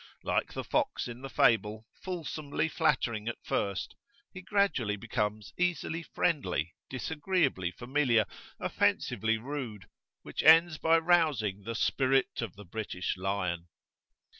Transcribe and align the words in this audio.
Like 0.23 0.53
the 0.53 0.63
fox 0.63 1.07
in 1.07 1.21
the 1.21 1.29
fable, 1.29 1.85
fulsomely 2.01 2.67
flattering 2.67 3.27
at 3.27 3.37
first, 3.43 3.93
he 4.33 4.41
gradually 4.41 4.95
becomes 4.95 5.53
easily 5.59 6.01
friendly, 6.01 6.73
disagreeably 6.89 7.69
familiar, 7.69 8.25
offensively 8.59 9.37
rude, 9.37 9.85
which 10.23 10.41
ends 10.41 10.79
by 10.79 10.97
rousing 10.97 11.65
the 11.65 11.75
"spirit 11.75 12.41
of 12.41 12.55
the 12.55 12.65
British 12.65 13.15
lion." 13.15 13.67